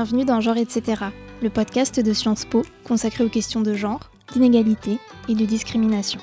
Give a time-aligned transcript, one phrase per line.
[0.00, 1.02] bienvenue dans Genre etc.,
[1.42, 6.20] le podcast de Sciences Po consacré aux questions de genre, d'inégalité et de discrimination.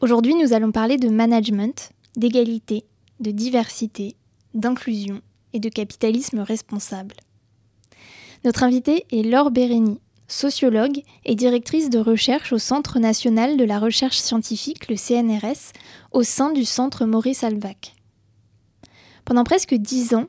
[0.00, 2.86] Aujourd'hui, nous allons parler de management, d'égalité,
[3.20, 4.16] de diversité,
[4.52, 5.20] d'inclusion
[5.52, 7.14] et de capitalisme responsable.
[8.44, 13.78] Notre invitée est Laure Bérény, sociologue et directrice de recherche au Centre national de la
[13.78, 15.70] recherche scientifique, le CNRS,
[16.10, 17.94] au sein du Centre Maurice Alvac.
[19.24, 20.26] Pendant presque dix ans,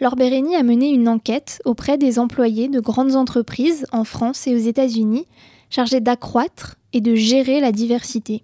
[0.00, 4.54] Laure Bérény a mené une enquête auprès des employés de grandes entreprises en France et
[4.54, 5.26] aux États-Unis,
[5.70, 8.42] chargée d'accroître et de gérer la diversité.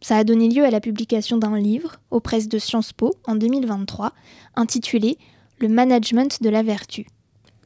[0.00, 3.34] Ça a donné lieu à la publication d'un livre aux presses de Sciences Po en
[3.34, 4.12] 2023,
[4.54, 5.18] intitulé
[5.58, 7.06] Le management de la vertu.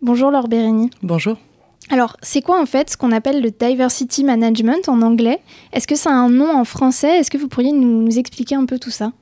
[0.01, 0.91] Bonjour Laure Bérény.
[1.03, 1.37] Bonjour.
[1.91, 5.41] Alors, c'est quoi en fait ce qu'on appelle le diversity management en anglais?
[5.73, 7.19] Est-ce que ça a un nom en français?
[7.19, 9.13] Est-ce que vous pourriez nous expliquer un peu tout ça?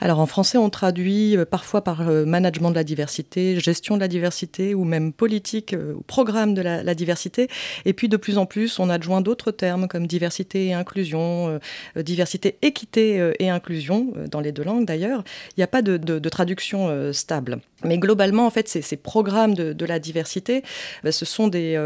[0.00, 4.00] Alors en français, on traduit euh, parfois par euh, management de la diversité, gestion de
[4.00, 7.48] la diversité ou même politique euh, ou programme de la, diversité.
[7.84, 11.60] Et puis de plus en plus, on adjoint d'autres termes comme diversité et inclusion,
[11.96, 15.22] diversité, équité et inclusion, dans les deux langues d'ailleurs.
[15.50, 17.60] Il n'y a pas de, traduction stable.
[17.84, 20.62] Mais globalement, en fait, ces, programmes de, la diversité,
[21.08, 21.78] ce sont des,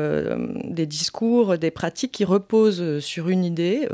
[0.64, 3.86] des, discours, des pratiques qui reposent sur une idée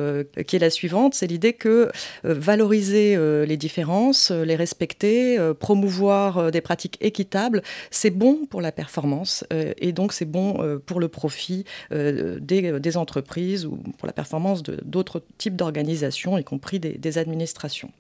[0.46, 1.90] qui est la suivante, c'est l'idée que
[2.22, 8.60] valoriser les différences, euh, les respecter, euh, promouvoir euh, des pratiques équitables, c'est bon pour
[8.60, 14.62] la performance et donc c'est bon pour le profit des, entreprises ou pour la performance
[14.62, 17.90] d'autres types d'organisations, y compris des, administrations.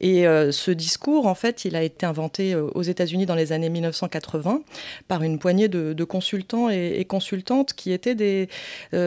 [0.00, 4.62] Et ce discours, en fait, il a été inventé aux États-Unis dans les années 1980
[5.06, 8.48] par une poignée de, consultants et, consultantes qui étaient des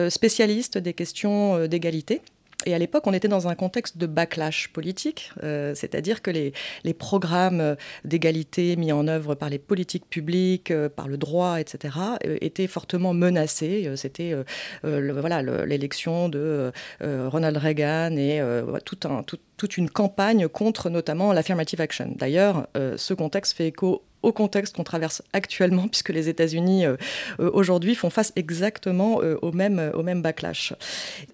[0.08, 2.20] spécialistes des questions d'égalité
[2.66, 6.52] et à l'époque, on était dans un contexte de backlash politique, euh, c'est-à-dire que les,
[6.94, 11.96] programmes d'égalité mis en œuvre par les politiques publiques, euh, par le droit, etc.,
[12.26, 13.90] euh, étaient fortement menacés.
[13.96, 14.34] C'était
[14.82, 18.40] voilà l'élection de Ronald Reagan et
[18.84, 22.14] toute une campagne contre notamment l'affirmative action.
[22.16, 26.96] D'ailleurs, ce contexte fait écho au contexte qu'on traverse actuellement, puisque les États-Unis euh,
[27.40, 30.74] euh, aujourd'hui font face exactement euh, au, même, au même backlash.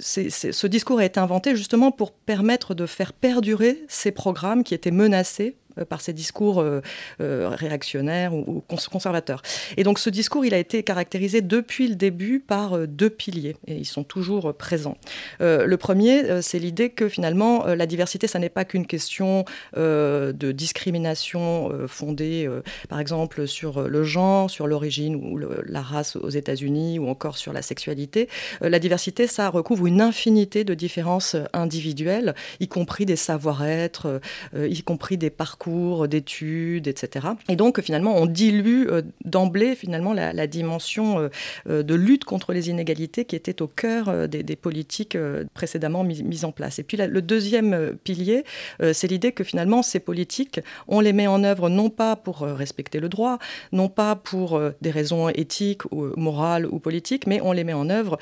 [0.00, 4.90] ce discours a été inventé justement pour permettre de faire perdurer ces programmes qui étaient
[4.90, 6.80] menacés par ces discours euh,
[7.20, 9.42] euh, réactionnaires ou, conservateurs.
[9.76, 13.74] Et donc ce discours, il a été caractérisé depuis le début par deux piliers, et
[13.76, 14.96] ils sont toujours présents.
[15.40, 19.44] le premier, c'est l'idée que finalement, la diversité, ça n'est pas qu'une question
[19.76, 22.48] de discrimination fondée,
[22.88, 27.52] par exemple, sur le genre, sur l'origine ou la race aux États-Unis, ou encore sur
[27.52, 28.28] la sexualité.
[28.60, 34.20] la diversité, ça recouvre une infinité de différences individuelles, y compris des savoir-être,
[34.56, 35.67] y compris des parcours
[36.06, 37.28] d'études, etc.
[37.48, 41.28] Et donc finalement, on dilue euh, d'emblée finalement la, dimension euh,
[41.68, 45.16] euh, de lutte contre les inégalités qui était au cœur des, politiques
[45.54, 46.78] précédemment mises en place.
[46.78, 48.44] Et puis le deuxième pilier,
[48.92, 52.98] c'est l'idée que finalement ces politiques, on les met en œuvre non pas pour respecter
[52.98, 53.38] le droit,
[53.72, 57.88] non pas pour des raisons éthiques ou morales ou politiques, mais on les met en
[57.88, 58.18] œuvre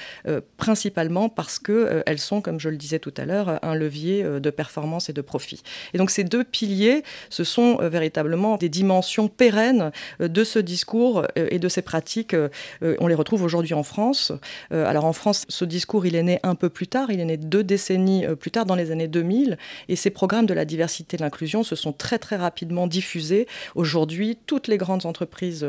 [0.57, 4.51] principalement parce que elles sont, comme je le disais tout à l'heure, un levier de
[4.51, 5.63] performance et de profit.
[5.95, 7.03] Et donc ces deux piliers
[7.37, 9.93] ce sont euh, véritablement des dimensions pérennes
[10.23, 12.35] euh, de ce discours euh, et de ces pratiques.
[12.83, 14.33] on les retrouve aujourd'hui en France.
[14.71, 17.37] alors en France, ce discours, il est né un peu plus tard, il est né
[17.37, 19.59] deux décennies plus tard, dans les années 2000,
[19.89, 23.47] et ces programmes de la diversité et de l'inclusion se sont très très rapidement diffusés.
[23.75, 25.67] Aujourd'hui, toutes les grandes entreprises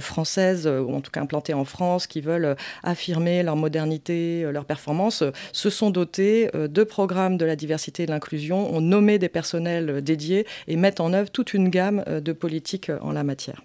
[0.00, 5.24] françaises, ou en tout cas implantées en France, qui veulent affirmer leur modernité, leur performance,
[5.52, 10.02] se sont dotées de programmes de la diversité et de l'inclusion, ont nommé des personnels
[10.02, 13.62] dédiés et mettent en œuvre toute une gamme euh, de politiques euh, en la matière.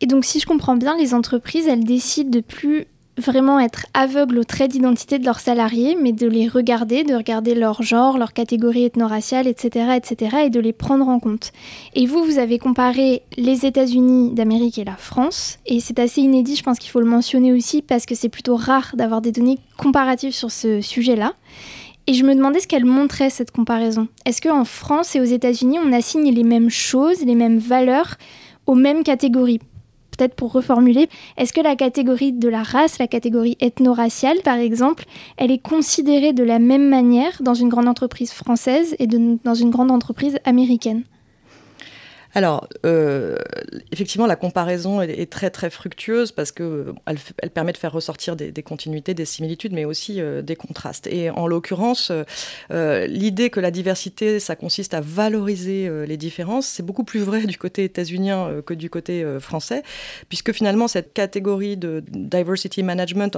[0.00, 2.86] Et donc, si je comprends bien, les entreprises, elles décident de plus
[3.18, 7.54] vraiment être aveugles aux traits d'identité de leurs salariés, mais de les regarder, de regarder
[7.54, 11.52] leur genre, leur catégorie ethno-raciale, etc., etc., et de les prendre en compte.
[11.94, 16.56] Et vous, vous avez comparé les États-Unis d'Amérique et la France, et c'est assez inédit,
[16.56, 19.58] je pense qu'il faut le mentionner aussi, parce que c'est plutôt rare d'avoir des données
[19.76, 21.34] comparatives sur ce sujet-là.
[22.06, 24.08] Et je me demandais ce qu'elle montrait, cette comparaison.
[24.24, 28.16] Est-ce qu'en France et aux États-Unis, on assigne les mêmes choses, les mêmes valeurs
[28.66, 29.60] aux mêmes catégories?
[30.16, 31.08] Peut-être pour reformuler,
[31.38, 35.04] est-ce que la catégorie de la race, la catégorie ethno-raciale par exemple,
[35.38, 39.70] elle est considérée de la même manière dans une grande entreprise française et dans une
[39.70, 41.04] grande entreprise américaine?
[42.34, 43.36] Alors, euh,
[43.90, 48.36] effectivement, la comparaison est, très très fructueuse parce que elle, elle permet de faire ressortir
[48.36, 51.06] des, continuités, des similitudes, mais aussi euh, des contrastes.
[51.08, 52.12] Et en l'occurrence,
[52.70, 57.46] euh, l'idée que la diversité, ça consiste à valoriser les différences, c'est beaucoup plus vrai
[57.46, 59.82] du côté états-unien que du côté français,
[60.28, 63.36] puisque finalement cette catégorie de diversity management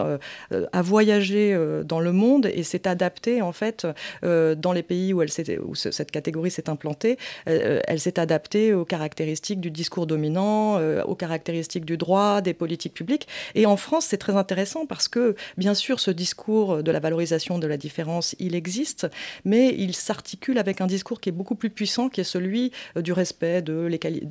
[0.50, 3.86] a voyagé dans le monde et s'est adaptée en fait
[4.22, 7.16] dans les pays où, où cette catégorie s'est implantée.
[7.46, 12.94] elle s'est adaptée aux caractéristiques du discours dominant, euh, aux caractéristiques du droit, des politiques
[12.94, 13.28] publiques.
[13.54, 17.58] Et en France, c'est très intéressant parce que, bien sûr, ce discours de la valorisation
[17.58, 19.06] de la différence, il existe,
[19.44, 23.02] mais il s'articule avec un discours qui est beaucoup plus puissant, qui est celui euh,
[23.02, 23.86] du respect de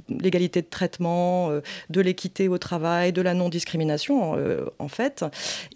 [0.09, 4.36] l'égalité de traitement, euh, de l'équité au travail, de la non-discrimination,
[4.80, 5.24] en fait.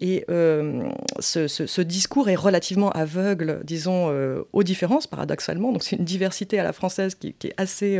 [0.00, 4.12] Et ce, discours est relativement aveugle, disons,
[4.52, 5.72] aux différences, paradoxalement.
[5.72, 7.98] Donc c'est une diversité à la française qui, est assez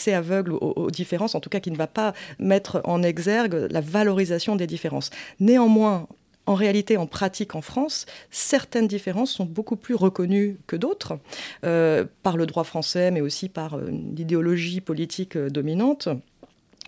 [0.00, 3.82] assez aveugle aux, différences, en tout cas qui ne va pas mettre en exergue la
[3.82, 5.10] valorisation des différences.
[5.40, 6.06] Néanmoins,
[6.46, 11.18] en réalité, en pratique en France, certaines différences sont beaucoup plus reconnues que d'autres,
[11.64, 16.08] euh, par le droit français, mais aussi par l'idéologie politique euh, dominante.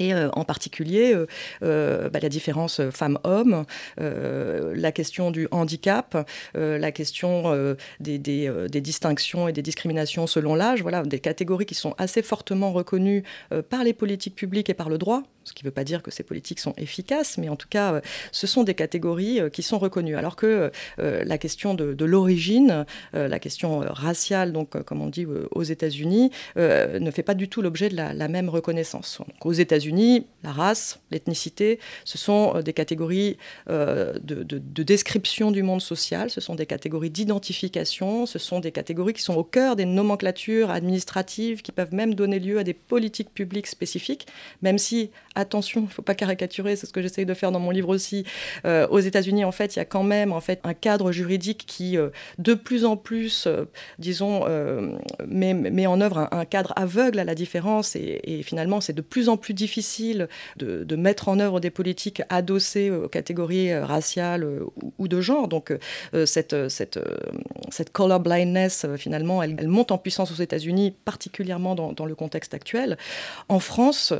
[0.01, 1.27] Et euh, en particulier, euh,
[1.63, 3.65] euh, bah, la différence femmes-hommes,
[3.99, 6.17] la question du handicap,
[6.55, 11.95] la question des, des, distinctions et des discriminations selon l'âge, voilà, des catégories qui sont
[11.99, 13.23] assez fortement reconnues
[13.69, 16.11] par les politiques publiques et par le droit, ce qui ne veut pas dire que
[16.11, 18.01] ces politiques sont efficaces, mais en tout cas,
[18.31, 20.17] ce sont des catégories qui sont reconnues.
[20.17, 26.31] Alors que la question de, l'origine, la question raciale, donc comme on dit aux États-Unis,
[26.57, 29.19] ne fait pas du tout l'objet de la, même reconnaissance.
[29.45, 33.37] Aux États-Unis, la race, l'ethnicité, ce sont euh, des catégories
[33.69, 39.13] euh, de, description du monde social, ce sont des catégories d'identification, ce sont des catégories
[39.13, 43.33] qui sont au cœur des nomenclatures administratives, qui peuvent même donner lieu à des politiques
[43.33, 44.27] publiques spécifiques,
[44.63, 47.61] même si, attention, il ne faut pas caricaturer, c'est ce que j'essaye de faire dans
[47.61, 48.25] mon livre aussi,
[48.65, 51.65] euh, aux États-Unis, en fait, il y a quand même en fait, un cadre juridique
[51.67, 51.97] qui,
[52.39, 53.49] de plus en plus,
[53.99, 54.45] disons,
[55.27, 59.37] met, en œuvre un, cadre aveugle à la différence, et, finalement, c'est de plus en
[59.37, 64.65] plus difficile de, mettre en œuvre des politiques adossées aux catégories euh, raciales euh,
[64.99, 65.49] ou, de genre.
[65.49, 65.73] Donc
[66.15, 66.99] euh, cette, cette,
[67.71, 72.97] cette color blindness, finalement, elle, monte en puissance aux États-Unis, particulièrement dans, le contexte actuel.
[73.49, 74.13] En France,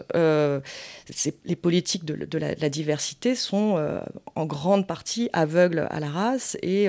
[1.45, 4.01] les politiques de, la, diversité sont
[4.35, 6.89] en grande partie aveugles à la race et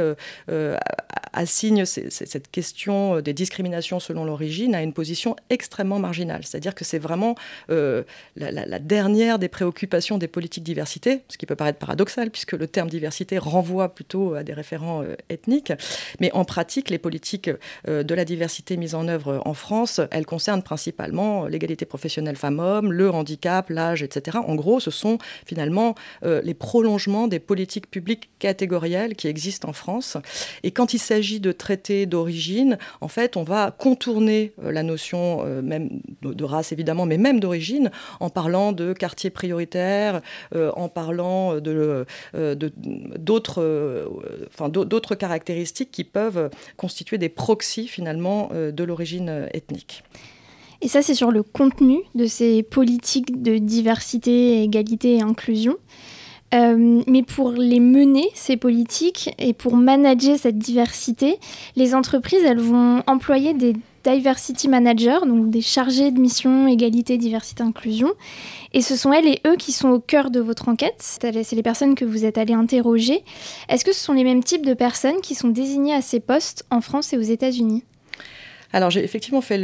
[1.33, 6.43] assignent cette question des discriminations selon l'origine à une position extrêmement marginale.
[6.43, 7.35] C'est-à-dire que c'est vraiment
[7.69, 8.03] la,
[8.35, 12.89] la, dernière des préoccupations des politiques diversité, ce qui peut paraître paradoxal puisque le terme
[12.89, 15.73] diversité renvoie plutôt à des référents euh, ethniques.
[16.19, 17.49] Mais en pratique, les politiques
[17.87, 22.91] euh, de la diversité mises en œuvre en France, elles concernent principalement l'égalité professionnelle femmes-hommes,
[22.91, 24.37] le handicap, l'âge, etc.
[24.45, 29.73] En gros, ce sont finalement euh, les prolongements des politiques publiques catégorielles qui existent en
[29.73, 30.17] France.
[30.63, 36.01] Et quand il s'agit de traités d'origine, en fait, on va contourner la notion même
[36.21, 40.21] de race évidemment, mais même d'origine en parlant de quartiers prioritaires,
[40.55, 44.07] euh, en parlant de, euh, d'autres, euh,
[44.47, 50.03] enfin, d'autres caractéristiques qui peuvent constituer des proxys finalement de l'origine ethnique.
[50.83, 55.77] Et ça, c'est sur le contenu de ces politiques de diversité, égalité et inclusion.
[56.51, 61.39] mais pour les mener, ces politiques, et pour manager cette diversité,
[61.77, 63.73] les entreprises, elles vont employer des
[64.03, 68.11] diversity managers, donc des chargés de mission égalité, diversité, inclusion.
[68.73, 70.97] Et ce sont elles et eux qui sont au cœur de votre enquête.
[70.99, 73.23] C'est les personnes que vous êtes allés interroger.
[73.69, 76.65] Est-ce que ce sont les mêmes types de personnes qui sont désignées à ces postes
[76.69, 77.83] en France et aux États-Unis?
[78.73, 79.57] Alors j'ai effectivement fait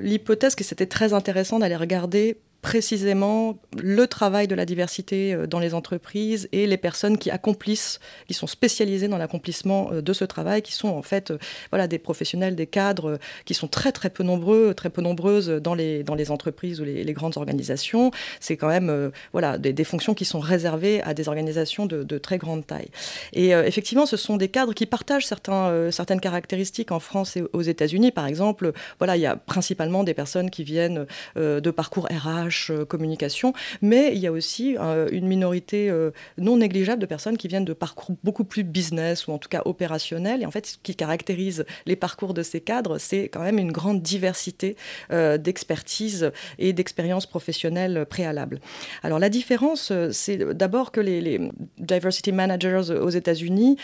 [0.00, 5.58] l'hypothèse que c'était très intéressant d'aller regarder précisément le travail de la diversité euh, dans
[5.58, 10.24] les entreprises et les personnes qui accomplissent, qui sont spécialisées dans l'accomplissement euh, de ce
[10.24, 11.38] travail, qui sont en fait euh,
[11.70, 15.74] voilà, des professionnels, des cadres qui sont très très peu nombreux, très peu nombreuses dans
[15.74, 18.10] les, dans les entreprises ou les, grandes organisations.
[18.38, 22.64] C'est quand même voilà, des, fonctions qui sont réservées à des organisations de, très grande
[22.64, 22.88] taille.
[23.32, 27.62] Et effectivement, ce sont des cadres qui partagent certains, certaines caractéristiques en France et aux
[27.62, 28.12] États-Unis.
[28.12, 32.84] Par exemple, voilà, il y a principalement des personnes qui viennent de parcours RH, euh,
[32.84, 33.52] communication,
[33.82, 37.64] mais il y a aussi euh, une minorité euh, non négligeable de personnes qui viennent
[37.64, 40.42] de parcours beaucoup plus business ou en tout cas opérationnels.
[40.42, 43.72] Et en fait, ce qui caractérise les parcours de ces cadres, c'est quand même une
[43.72, 44.76] grande diversité
[45.10, 48.60] d'expertise et d'expériences professionnelles préalables.
[49.02, 53.76] Alors la différence, c'est d'abord que les, les diversity managers aux États-Unis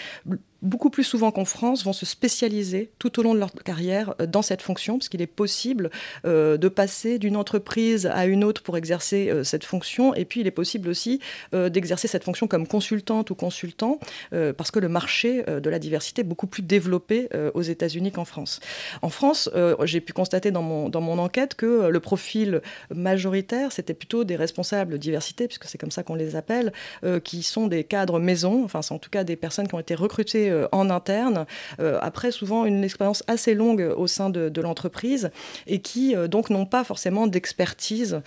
[0.66, 4.42] beaucoup plus souvent qu'en France, vont se spécialiser tout au long de leur carrière dans
[4.42, 5.90] cette fonction, parce qu'il est possible
[6.24, 10.52] de passer d'une entreprise à une autre pour exercer cette fonction, et puis il est
[10.52, 11.20] possible aussi
[11.52, 13.98] d'exercer cette fonction comme consultante ou consultant,
[14.30, 18.60] parce que le marché de la diversité est beaucoup plus développé aux États-Unis qu'en France.
[19.02, 19.50] En France,
[19.84, 22.60] j'ai pu constater dans mon, dans mon enquête que le profil
[22.94, 26.72] majoritaire, c'était plutôt des responsables diversité, puisque c'est comme ça qu'on les appelle,
[27.04, 29.80] euh, qui sont des cadres maison, enfin c'est en tout cas des personnes qui ont
[29.80, 31.46] été recrutées euh, en interne,
[31.80, 35.30] euh, après souvent une expérience assez longue au sein de, l'entreprise,
[35.66, 38.20] et qui donc n'ont pas forcément d'expertise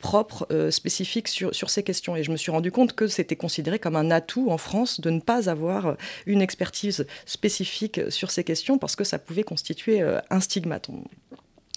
[0.00, 2.16] propre, spécifique sur, sur ces questions.
[2.16, 5.10] Et je me suis rendu compte que c'était considéré comme un atout en France de
[5.10, 10.40] ne pas avoir une expertise spécifique sur ces questions, parce que ça pouvait constituer un
[10.40, 10.90] stigmate.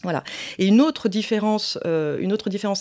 [0.04, 0.24] Voilà.
[0.58, 2.18] Et une autre différence, euh,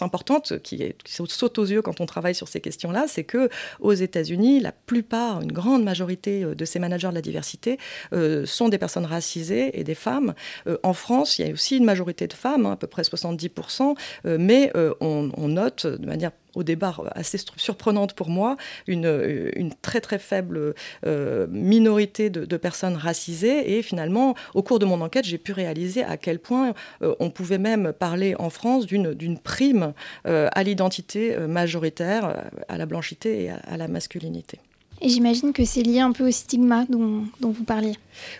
[0.00, 3.48] importante qui, saute aux yeux quand on travaille sur ces questions-là, c'est que
[3.80, 7.78] aux États-Unis, la plupart, une grande majorité euh, de ces managers de la diversité
[8.12, 10.34] euh, sont des personnes racisées et des femmes.
[10.82, 13.94] en France, il y a aussi une majorité de femmes, hein, à peu près 70%,
[14.24, 19.50] mais on, note de manière au départ assez surprenante pour moi, une, euh,
[19.82, 20.74] très très faible
[21.06, 23.78] euh, minorité de, personnes racisées.
[23.78, 27.30] Et finalement, au cours de mon enquête, j'ai pu réaliser à quel point euh, on
[27.30, 29.92] pouvait même parler en France d'une prime
[30.24, 34.58] à l'identité majoritaire, à la blanchité et à la masculinité.
[35.00, 37.94] Et j'imagine que c'est lié un peu au stigma dont, vous parliez.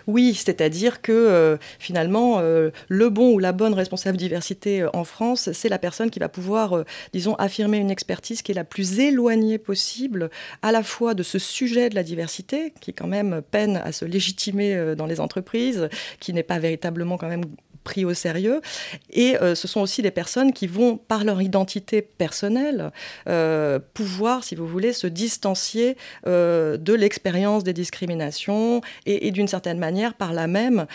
[0.07, 5.05] Oui, c'est-à-dire que euh, finalement, euh, le bon ou la bonne responsable diversité euh, en
[5.05, 8.99] France, c'est la personne qui va pouvoir, disons, affirmer une expertise qui est la plus
[8.99, 10.29] éloignée possible,
[10.61, 14.03] à la fois de ce sujet de la diversité, qui quand même peine à se
[14.03, 15.87] légitimer dans les entreprises,
[16.19, 17.45] qui n'est pas véritablement quand même
[17.83, 18.61] pris au sérieux.
[19.09, 22.91] Et euh, ce sont aussi des personnes qui vont, par leur identité personnelle,
[23.27, 29.79] euh, pouvoir, si vous voulez, se distancier euh, de l'expérience des discriminations et, d'une certaine
[29.79, 30.85] manière, par là même,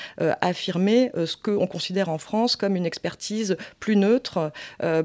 [0.40, 4.52] affirmer ce qu'on considère en France comme une expertise plus neutre,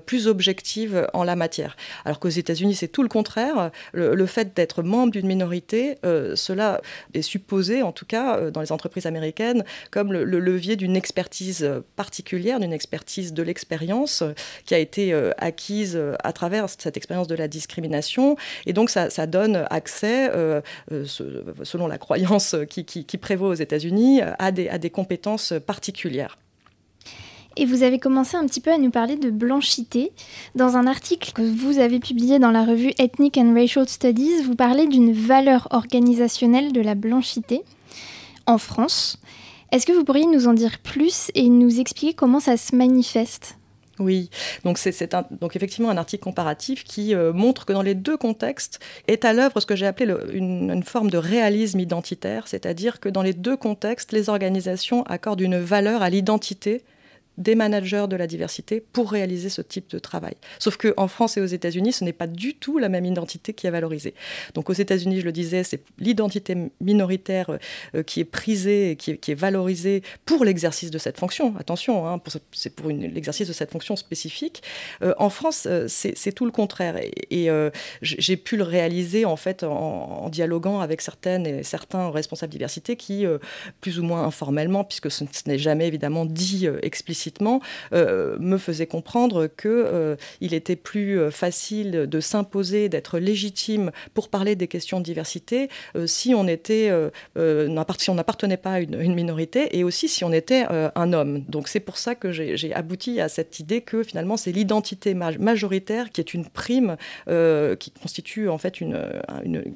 [0.05, 1.75] plus objective en la matière.
[2.05, 3.71] Alors qu'aux États-Unis, c'est tout le contraire.
[3.93, 6.81] Le, fait d'être membre d'une minorité, cela
[7.13, 12.59] est supposé, en tout cas, dans les entreprises américaines, comme le levier d'une expertise particulière,
[12.59, 14.33] d'une expertise de l'expérience euh,
[14.65, 18.36] qui a été euh, acquise euh, à travers cette expérience de la discrimination.
[18.65, 20.31] Et donc ça, donne accès,
[20.89, 26.38] selon la croyance qui, prévaut aux États-Unis, à des, à des compétences particulières.
[27.57, 30.12] Et vous avez commencé un petit peu à nous parler de blanchité.
[30.55, 34.55] Dans un article que vous avez publié dans la revue Ethnic and Racial Studies, vous
[34.55, 37.63] parlez d'une valeur organisationnelle de la blanchité
[38.45, 39.19] en France.
[39.71, 43.55] Est-ce que vous pourriez nous en dire plus et nous expliquer comment ça se manifeste?
[43.99, 44.29] Oui,
[44.63, 48.79] donc c'est donc effectivement un article comparatif qui euh, montre que dans les deux contextes
[49.09, 53.09] est à l'œuvre ce que j'ai appelé une, une, forme de réalisme identitaire, c'est-à-dire que
[53.09, 56.81] dans les deux contextes, les organisations accordent une valeur à l'identité
[57.39, 60.36] des managers de la diversité pour réaliser ce type de travail.
[60.60, 63.65] Sauf qu'en France et aux États-Unis, ce n'est pas du tout la même identité qui
[63.65, 64.13] est valorisée.
[64.53, 67.58] Donc aux États-Unis, je le disais, c'est l'identité minoritaire
[67.96, 71.55] euh, qui est prisée et qui est, valorisée pour l'exercice de cette fonction.
[71.58, 74.62] Attention, hein, c'est pour l'exercice de cette fonction spécifique.
[75.01, 76.98] Euh, en France, euh, c'est tout le contraire.
[77.31, 77.50] Et,
[78.01, 83.25] j'ai pu le réaliser en fait en, dialoguant avec certaines et certains responsables diversité qui,
[83.81, 87.28] plus ou moins informellement, puisque ce n'est jamais évidemment dit explicitement,
[87.93, 94.29] euh, me faisait comprendre qu'il euh, était plus euh, facile de s'imposer, d'être légitime pour
[94.29, 95.69] parler des questions de diversité
[96.05, 96.91] si on était,
[97.98, 101.43] si on n'appartenait pas à une, minorité et aussi si on était un homme.
[101.48, 106.12] Donc c'est pour ça que j'ai abouti à cette idée que finalement c'est l'identité majoritaire
[106.12, 109.00] qui est une prime qui constitue en fait une,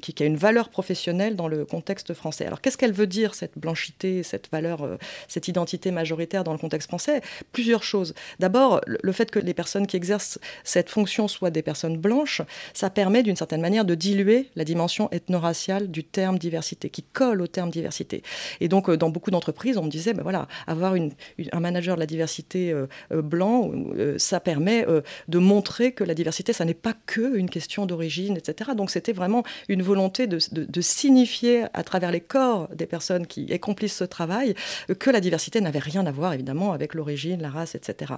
[0.00, 2.46] qui, a une valeur professionnelle dans le contexte français.
[2.46, 6.88] Alors qu'est-ce qu'elle veut dire cette blanchité, cette valeur, cette identité majoritaire dans le contexte
[6.88, 7.22] français?
[7.52, 8.14] Plusieurs choses.
[8.40, 12.90] D'abord, le fait que les personnes qui exercent cette fonction soient des personnes blanches, ça
[12.90, 17.46] permet d'une certaine manière de diluer la dimension ethno-raciale du terme diversité, qui colle au
[17.46, 18.22] terme diversité.
[18.60, 22.00] Et donc, euh, dans beaucoup d'entreprises, on me disait, ben voilà, avoir un manager de
[22.00, 23.70] la diversité euh, euh, blanc,
[24.18, 24.86] ça permet
[25.28, 28.70] de montrer que la diversité, ça n'est pas que une question d'origine, etc.
[28.76, 30.38] Donc, c'était vraiment une volonté de,
[30.80, 34.54] signifier à travers les corps des personnes qui accomplissent ce travail
[34.98, 38.14] que la diversité n'avait rien à voir, évidemment, avec l'origine la race, etc.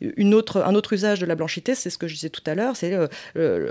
[0.00, 2.54] Une autre, un autre usage de la blanchité, c'est ce que je disais tout à
[2.54, 3.08] l'heure, c'est le,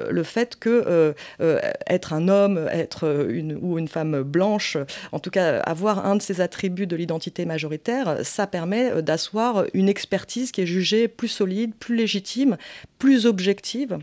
[0.09, 4.77] le, fait que euh, euh, être un homme, être une, ou une femme blanche,
[5.11, 9.89] en tout cas avoir un de ces attributs de l'identité majoritaire, ça permet d'asseoir une
[9.89, 12.57] expertise qui est jugée plus solide, plus légitime,
[12.99, 13.99] plus objective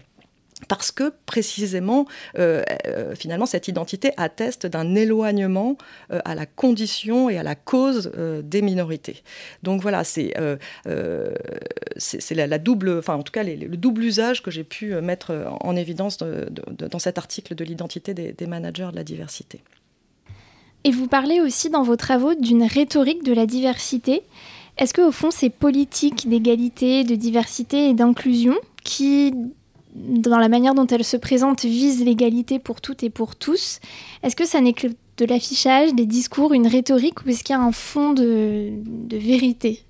[0.68, 2.06] parce que précisément,
[2.38, 5.76] euh, euh, finalement, cette identité atteste d'un éloignement
[6.12, 9.22] euh, à la condition et à la cause des minorités.
[9.62, 10.34] Donc voilà, c'est
[10.86, 16.18] la, double, enfin en tout cas le double usage que j'ai pu mettre en évidence
[16.18, 19.62] dans cet article de l'identité des, des managers de la diversité.
[20.84, 24.22] Et vous parlez aussi dans vos travaux d'une rhétorique de la diversité.
[24.78, 29.32] Est-ce que au fond ces politiques d'égalité, de diversité et d'inclusion qui
[29.94, 33.80] dans la manière dont elle se présente, vise l'égalité pour toutes et pour tous.
[34.22, 37.58] Est-ce que ça n'est que de l'affichage, des discours, une rhétorique, ou est-ce qu'il y
[37.58, 39.84] a un fond de, de vérité?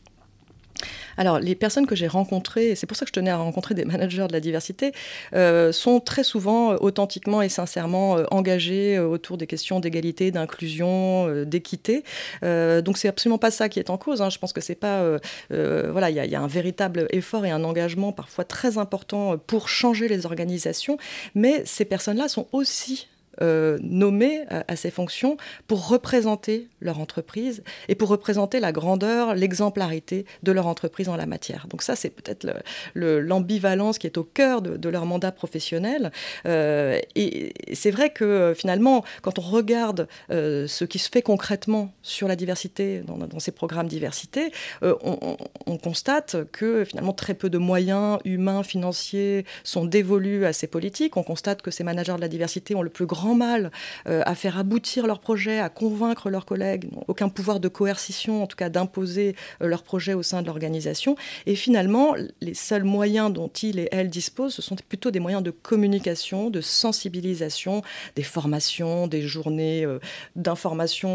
[1.17, 3.85] Alors, les personnes que j'ai rencontrées, c'est pour ça que je tenais à rencontrer des
[3.93, 4.93] managers de la diversité,
[5.35, 11.45] euh, sont très souvent euh, authentiquement et sincèrement euh, engagées autour des questions d'égalité, d'inclusion,
[11.45, 12.05] d'équité.
[12.43, 14.23] donc, c'est absolument pas ça qui est en cause.
[14.23, 14.31] Hein.
[14.31, 15.05] Je pense que c'est pas.
[15.51, 20.09] voilà, il y, a un véritable effort et un engagement parfois très important pour changer
[20.09, 20.99] les organisations,
[21.35, 23.09] mais ces personnes-là sont aussi
[23.41, 30.27] euh, nommés à, ces fonctions pour représenter leur entreprise et pour représenter la grandeur, l'exemplarité
[30.43, 31.67] de leur entreprise en la matière.
[31.69, 32.47] Donc ça, c'est peut-être
[32.95, 36.13] l'ambivalence qui est au cœur de, leur mandat professionnel.
[36.45, 41.91] Euh, et c'est vrai que finalement, quand on regarde euh, ce qui se fait concrètement
[42.03, 45.37] sur la diversité dans, ces programmes diversité, on,
[45.67, 51.17] on, constate que finalement très peu de moyens humains, financiers sont dévolus à ces politiques.
[51.17, 53.71] On constate que ces managers de la diversité ont le plus grand grand mal
[54.09, 58.47] euh, à faire aboutir leur projet, à convaincre leurs collègues, aucun pouvoir de coercition, en
[58.49, 61.15] tout cas d'imposer euh, leur projet au sein de l'organisation.
[61.47, 65.43] Et finalement, les seuls moyens dont ils et elles disposent, ce sont plutôt des moyens
[65.43, 67.83] de communication, de sensibilisation,
[68.17, 70.01] des formations, des journées euh,
[70.35, 71.13] d'information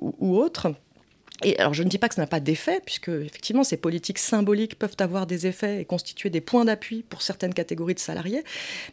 [0.00, 0.72] ou autres.
[1.42, 4.18] Et alors, je ne dis pas que ça n'a pas d'effet, puisque effectivement, ces politiques
[4.18, 8.44] symboliques peuvent avoir des effets et constituer des points d'appui pour certaines catégories de salariés.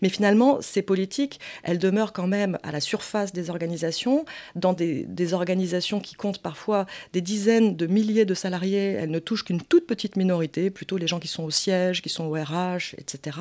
[0.01, 4.25] Mais finalement, ces politiques, elles demeurent quand même à la surface des organisations,
[4.55, 8.93] dans des, des organisations qui comptent parfois des dizaines de milliers de salariés.
[8.93, 12.09] Elles ne touchent qu'une toute petite minorité, plutôt les gens qui sont au siège, qui
[12.09, 13.37] sont au RH, etc.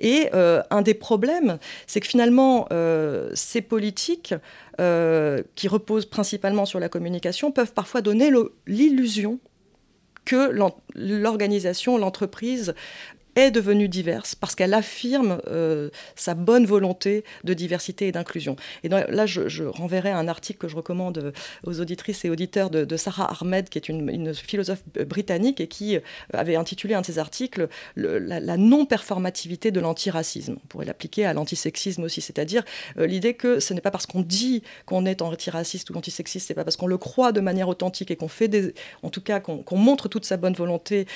[0.00, 4.34] Et euh, un des problèmes, c'est que finalement, euh, ces politiques
[4.80, 8.30] euh, qui reposent principalement sur la communication, peuvent parfois donner
[8.66, 9.38] l'illusion
[10.24, 10.50] que
[10.94, 12.74] l'organisation, l'entreprise
[13.36, 18.56] est devenue diverse parce qu'elle affirme euh, sa bonne volonté de diversité et d'inclusion.
[18.84, 21.32] Et là, je, renverrai un article que je recommande euh,
[21.64, 26.00] aux auditrices et auditeurs de, Sarah Ahmed, qui est une, philosophe britannique et qui euh,
[26.32, 30.56] avait intitulé un de ses articles la, non-performativité de l'antiracisme.
[30.62, 32.62] On pourrait l'appliquer à l'antisexisme aussi, c'est-à-dire
[32.96, 36.64] l'idée que ce n'est pas parce qu'on dit qu'on est antiraciste ou antisexiste, c'est pas
[36.64, 39.76] parce qu'on le croit de manière authentique et qu'on fait des, en tout cas qu'on
[39.76, 41.06] montre toute sa bonne volonté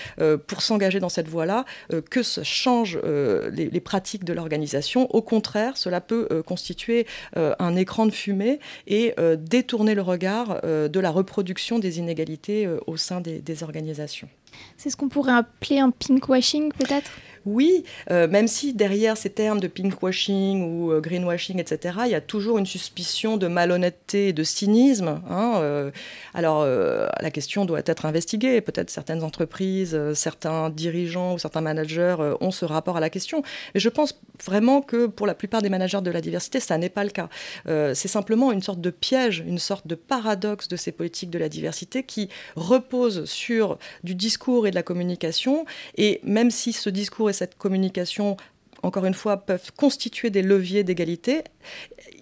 [0.47, 1.65] pour s'engager dans cette voie-là
[2.11, 5.15] que ça change euh, les, pratiques de l'organisation.
[5.15, 10.61] Au contraire, cela peut euh, constituer euh, un écran de fumée et détourner le regard
[10.63, 14.29] de la reproduction des inégalités au sein des organisations.
[14.77, 17.11] C'est ce qu'on pourrait appeler un pinkwashing peut-être?
[17.47, 22.17] Oui, euh, même si derrière ces termes de pinkwashing ou euh, greenwashing, etc., il y
[22.17, 25.21] a toujours une suspicion de malhonnêteté et de cynisme.
[25.31, 25.91] Hein, euh,
[26.35, 28.61] alors, la question doit être investiguée.
[28.61, 33.43] Peut-être certaines entreprises, certains dirigeants ou certains managers ont ce rapport à la question.
[33.75, 36.89] Mais je pense vraiment que pour la plupart des managers de la diversité, ça n'est
[36.89, 37.29] pas le cas.
[37.67, 41.49] C'est simplement une sorte de piège, une sorte de paradoxe de ces politiques de la
[41.49, 45.65] diversité qui repose sur du discours et de la communication.
[45.97, 48.37] Et même si ce discours cette communication
[48.83, 51.43] encore une fois, peuvent constituer des leviers d'égalité,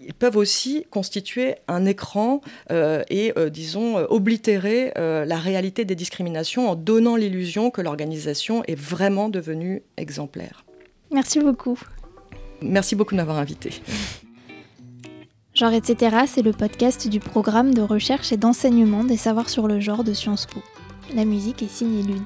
[0.06, 5.94] ils peuvent aussi constituer un écran euh, et, euh, disons, euh, oblitérer la réalité des
[5.94, 10.64] discriminations en donnant l'illusion que l'organisation est vraiment devenue exemplaire.
[11.10, 11.78] Merci beaucoup.
[12.62, 13.70] Merci beaucoup de m'avoir invité.
[15.54, 19.80] Genre etc., c'est le podcast du programme de recherche et d'enseignement des savoirs sur le
[19.80, 20.60] genre de Sciences Po.
[21.14, 22.24] La musique est signée Lune.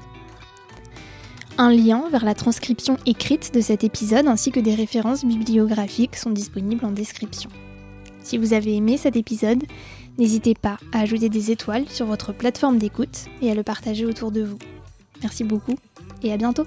[1.61, 6.29] Un lien vers la transcription écrite de cet épisode ainsi que des références bibliographiques sont
[6.29, 7.49] disponibles en description.
[8.23, 9.65] Si vous avez aimé cet épisode,
[10.17, 14.31] n'hésitez pas à ajouter des étoiles sur votre plateforme d'écoute et à le partager autour
[14.31, 14.57] de vous.
[15.21, 15.75] Merci beaucoup
[16.23, 16.63] et à bientôt